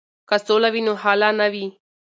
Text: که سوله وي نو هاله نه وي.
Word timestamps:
که 0.29 0.35
سوله 0.45 0.69
وي 0.73 0.81
نو 0.87 0.93
هاله 1.03 1.29
نه 1.39 1.47
وي. 1.53 1.67